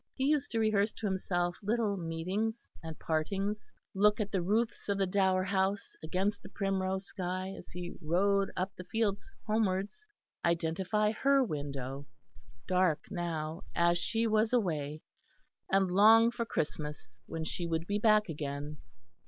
[0.15, 4.97] He used to rehearse to himself little meetings and partings; look at the roofs of
[4.97, 10.07] the Dower House against the primrose sky as he rode up the fields homewards;
[10.43, 12.07] identify her window,
[12.67, 15.03] dark now as she was away;
[15.71, 18.77] and long for Christmas when she would be back again.